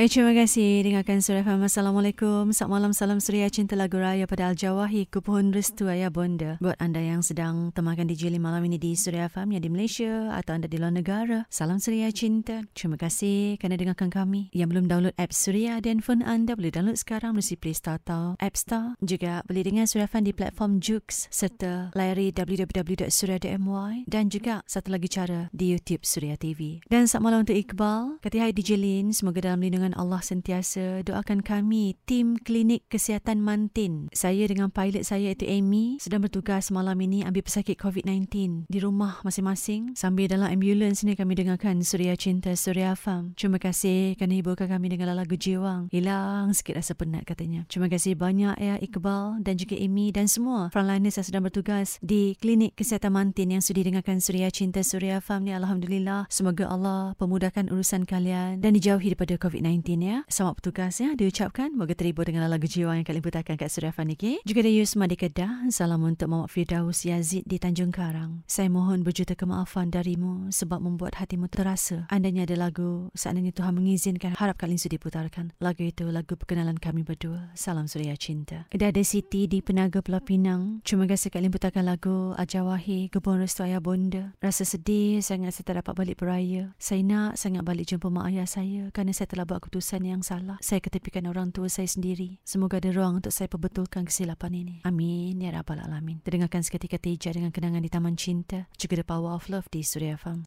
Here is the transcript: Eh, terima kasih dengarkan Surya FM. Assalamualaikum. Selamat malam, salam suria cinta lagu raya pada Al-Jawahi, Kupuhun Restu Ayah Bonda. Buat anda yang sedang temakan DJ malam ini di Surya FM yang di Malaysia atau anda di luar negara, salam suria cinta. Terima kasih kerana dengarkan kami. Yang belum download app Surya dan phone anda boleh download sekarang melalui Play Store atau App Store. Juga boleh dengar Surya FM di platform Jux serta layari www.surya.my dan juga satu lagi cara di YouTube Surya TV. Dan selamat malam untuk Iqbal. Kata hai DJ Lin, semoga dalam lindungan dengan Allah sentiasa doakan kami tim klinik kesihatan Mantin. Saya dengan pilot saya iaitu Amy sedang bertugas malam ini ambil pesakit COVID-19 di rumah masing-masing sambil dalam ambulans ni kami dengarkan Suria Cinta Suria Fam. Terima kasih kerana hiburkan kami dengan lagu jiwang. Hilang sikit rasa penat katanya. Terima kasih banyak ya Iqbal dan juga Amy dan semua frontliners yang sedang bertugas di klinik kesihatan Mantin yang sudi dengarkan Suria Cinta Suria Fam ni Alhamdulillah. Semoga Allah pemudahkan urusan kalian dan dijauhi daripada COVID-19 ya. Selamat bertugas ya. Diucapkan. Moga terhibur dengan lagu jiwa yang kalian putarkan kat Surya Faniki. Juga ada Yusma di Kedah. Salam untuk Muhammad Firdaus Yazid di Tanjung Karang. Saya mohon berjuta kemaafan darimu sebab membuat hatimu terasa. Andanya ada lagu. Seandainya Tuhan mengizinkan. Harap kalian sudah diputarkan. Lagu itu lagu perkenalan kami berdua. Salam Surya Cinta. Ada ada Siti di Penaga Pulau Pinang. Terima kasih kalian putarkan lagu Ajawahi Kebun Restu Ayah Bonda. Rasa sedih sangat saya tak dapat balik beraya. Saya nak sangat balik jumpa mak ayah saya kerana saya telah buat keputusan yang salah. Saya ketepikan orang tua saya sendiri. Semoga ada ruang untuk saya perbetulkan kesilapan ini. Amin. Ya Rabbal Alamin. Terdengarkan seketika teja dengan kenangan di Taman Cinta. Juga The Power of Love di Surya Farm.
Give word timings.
Eh, 0.00 0.08
terima 0.08 0.32
kasih 0.32 0.80
dengarkan 0.80 1.20
Surya 1.20 1.44
FM. 1.44 1.60
Assalamualaikum. 1.60 2.56
Selamat 2.56 2.72
malam, 2.72 2.92
salam 2.96 3.20
suria 3.20 3.52
cinta 3.52 3.76
lagu 3.76 4.00
raya 4.00 4.24
pada 4.24 4.48
Al-Jawahi, 4.48 5.04
Kupuhun 5.12 5.52
Restu 5.52 5.92
Ayah 5.92 6.08
Bonda. 6.08 6.56
Buat 6.56 6.80
anda 6.80 7.04
yang 7.04 7.20
sedang 7.20 7.68
temakan 7.76 8.08
DJ 8.08 8.32
malam 8.40 8.64
ini 8.64 8.80
di 8.80 8.96
Surya 8.96 9.28
FM 9.28 9.52
yang 9.52 9.60
di 9.60 9.68
Malaysia 9.68 10.32
atau 10.32 10.56
anda 10.56 10.72
di 10.72 10.80
luar 10.80 10.96
negara, 10.96 11.44
salam 11.52 11.76
suria 11.84 12.08
cinta. 12.16 12.64
Terima 12.72 12.96
kasih 12.96 13.60
kerana 13.60 13.76
dengarkan 13.76 14.08
kami. 14.08 14.48
Yang 14.56 14.68
belum 14.72 14.84
download 14.88 15.16
app 15.20 15.36
Surya 15.36 15.84
dan 15.84 16.00
phone 16.00 16.24
anda 16.24 16.56
boleh 16.56 16.72
download 16.72 16.96
sekarang 16.96 17.36
melalui 17.36 17.60
Play 17.60 17.76
Store 17.76 18.00
atau 18.00 18.40
App 18.40 18.56
Store. 18.56 18.96
Juga 19.04 19.44
boleh 19.44 19.68
dengar 19.68 19.84
Surya 19.84 20.08
FM 20.08 20.24
di 20.24 20.32
platform 20.32 20.80
Jux 20.80 21.28
serta 21.28 21.92
layari 21.92 22.32
www.surya.my 22.32 24.08
dan 24.08 24.32
juga 24.32 24.64
satu 24.64 24.96
lagi 24.96 25.12
cara 25.12 25.52
di 25.52 25.76
YouTube 25.76 26.08
Surya 26.08 26.40
TV. 26.40 26.80
Dan 26.88 27.04
selamat 27.04 27.20
malam 27.20 27.40
untuk 27.44 27.60
Iqbal. 27.60 28.16
Kata 28.24 28.48
hai 28.48 28.56
DJ 28.56 28.80
Lin, 28.80 29.12
semoga 29.12 29.44
dalam 29.44 29.60
lindungan 29.60 29.89
dengan 29.90 30.06
Allah 30.06 30.22
sentiasa 30.22 31.02
doakan 31.02 31.42
kami 31.42 31.98
tim 32.06 32.38
klinik 32.38 32.86
kesihatan 32.86 33.42
Mantin. 33.42 34.06
Saya 34.14 34.46
dengan 34.46 34.70
pilot 34.70 35.02
saya 35.02 35.34
iaitu 35.34 35.50
Amy 35.50 35.98
sedang 35.98 36.22
bertugas 36.22 36.70
malam 36.70 36.94
ini 37.02 37.26
ambil 37.26 37.42
pesakit 37.42 37.74
COVID-19 37.74 38.70
di 38.70 38.78
rumah 38.78 39.18
masing-masing 39.26 39.98
sambil 39.98 40.30
dalam 40.30 40.46
ambulans 40.46 41.02
ni 41.02 41.18
kami 41.18 41.34
dengarkan 41.34 41.82
Suria 41.82 42.14
Cinta 42.14 42.54
Suria 42.54 42.94
Fam. 42.94 43.34
Terima 43.34 43.58
kasih 43.58 44.14
kerana 44.14 44.38
hiburkan 44.38 44.70
kami 44.70 44.94
dengan 44.94 45.10
lagu 45.10 45.34
jiwang. 45.34 45.90
Hilang 45.90 46.54
sikit 46.54 46.78
rasa 46.78 46.94
penat 46.94 47.26
katanya. 47.26 47.66
Terima 47.66 47.90
kasih 47.90 48.14
banyak 48.14 48.62
ya 48.62 48.78
Iqbal 48.78 49.42
dan 49.42 49.58
juga 49.58 49.74
Amy 49.74 50.14
dan 50.14 50.30
semua 50.30 50.70
frontliners 50.70 51.18
yang 51.18 51.26
sedang 51.26 51.42
bertugas 51.42 51.98
di 51.98 52.38
klinik 52.38 52.78
kesihatan 52.78 53.10
Mantin 53.10 53.58
yang 53.58 53.62
sudi 53.64 53.82
dengarkan 53.82 54.22
Suria 54.22 54.54
Cinta 54.54 54.86
Suria 54.86 55.18
Fam 55.18 55.42
ni 55.42 55.50
Alhamdulillah. 55.50 56.30
Semoga 56.30 56.70
Allah 56.70 57.18
pemudahkan 57.18 57.74
urusan 57.74 58.06
kalian 58.06 58.62
dan 58.62 58.78
dijauhi 58.78 59.10
daripada 59.10 59.40
COVID-19 59.40 59.79
ya. 59.86 60.22
Selamat 60.28 60.60
bertugas 60.60 61.00
ya. 61.00 61.16
Diucapkan. 61.16 61.72
Moga 61.72 61.96
terhibur 61.96 62.28
dengan 62.28 62.46
lagu 62.50 62.68
jiwa 62.68 62.92
yang 62.98 63.06
kalian 63.06 63.24
putarkan 63.24 63.56
kat 63.56 63.72
Surya 63.72 63.94
Faniki. 63.94 64.42
Juga 64.44 64.60
ada 64.60 64.72
Yusma 64.72 65.08
di 65.08 65.16
Kedah. 65.16 65.68
Salam 65.72 66.04
untuk 66.04 66.28
Muhammad 66.28 66.52
Firdaus 66.52 67.06
Yazid 67.08 67.48
di 67.48 67.56
Tanjung 67.56 67.94
Karang. 67.94 68.44
Saya 68.44 68.68
mohon 68.68 69.00
berjuta 69.00 69.32
kemaafan 69.32 69.88
darimu 69.88 70.52
sebab 70.52 70.82
membuat 70.84 71.16
hatimu 71.16 71.48
terasa. 71.48 72.04
Andanya 72.12 72.44
ada 72.44 72.56
lagu. 72.56 73.08
Seandainya 73.16 73.56
Tuhan 73.56 73.72
mengizinkan. 73.76 74.36
Harap 74.36 74.60
kalian 74.60 74.76
sudah 74.76 75.00
diputarkan. 75.00 75.56
Lagu 75.62 75.82
itu 75.86 76.04
lagu 76.10 76.36
perkenalan 76.36 76.76
kami 76.76 77.02
berdua. 77.02 77.52
Salam 77.56 77.88
Surya 77.88 78.18
Cinta. 78.20 78.68
Ada 78.74 78.92
ada 78.92 79.02
Siti 79.06 79.48
di 79.48 79.64
Penaga 79.64 80.04
Pulau 80.04 80.20
Pinang. 80.20 80.84
Terima 80.84 81.08
kasih 81.08 81.32
kalian 81.32 81.54
putarkan 81.54 81.88
lagu 81.88 82.36
Ajawahi 82.36 83.08
Kebun 83.08 83.40
Restu 83.40 83.64
Ayah 83.64 83.80
Bonda. 83.80 84.36
Rasa 84.42 84.66
sedih 84.66 85.22
sangat 85.24 85.56
saya 85.56 85.64
tak 85.64 85.76
dapat 85.80 85.94
balik 85.96 86.16
beraya. 86.20 86.74
Saya 86.76 87.00
nak 87.06 87.38
sangat 87.38 87.62
balik 87.62 87.88
jumpa 87.88 88.10
mak 88.10 88.28
ayah 88.32 88.48
saya 88.48 88.90
kerana 88.90 89.14
saya 89.14 89.30
telah 89.30 89.46
buat 89.46 89.62
keputusan 89.70 90.02
yang 90.02 90.26
salah. 90.26 90.58
Saya 90.58 90.82
ketepikan 90.82 91.30
orang 91.30 91.54
tua 91.54 91.70
saya 91.70 91.86
sendiri. 91.86 92.42
Semoga 92.42 92.82
ada 92.82 92.90
ruang 92.90 93.22
untuk 93.22 93.30
saya 93.30 93.46
perbetulkan 93.46 94.02
kesilapan 94.02 94.66
ini. 94.66 94.76
Amin. 94.82 95.38
Ya 95.38 95.54
Rabbal 95.54 95.78
Alamin. 95.78 96.18
Terdengarkan 96.26 96.66
seketika 96.66 96.98
teja 96.98 97.30
dengan 97.30 97.54
kenangan 97.54 97.78
di 97.78 97.86
Taman 97.86 98.18
Cinta. 98.18 98.66
Juga 98.74 98.98
The 98.98 99.06
Power 99.06 99.38
of 99.38 99.46
Love 99.46 99.70
di 99.70 99.86
Surya 99.86 100.18
Farm. 100.18 100.38